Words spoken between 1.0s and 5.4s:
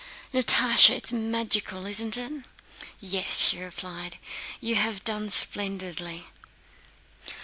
magical, isn't it?" "Yes," she replied. "You have done